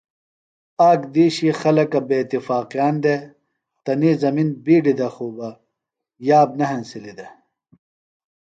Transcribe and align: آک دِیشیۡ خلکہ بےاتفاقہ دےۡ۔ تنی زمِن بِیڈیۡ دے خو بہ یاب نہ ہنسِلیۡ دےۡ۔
آک 0.89 1.01
دِیشیۡ 1.13 1.55
خلکہ 1.61 1.99
بےاتفاقہ 2.07 2.87
دےۡ۔ 3.03 3.21
تنی 3.83 4.11
زمِن 4.21 4.49
بِیڈیۡ 4.63 4.97
دے 4.99 5.07
خو 5.13 5.25
بہ 5.35 5.49
یاب 6.27 6.49
نہ 6.57 6.65
ہنسِلیۡ 6.71 7.15
دےۡ۔ 7.17 7.31